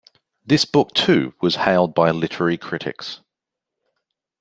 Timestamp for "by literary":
1.93-2.57